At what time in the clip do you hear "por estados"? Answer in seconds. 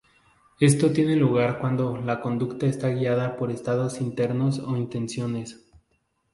3.37-4.01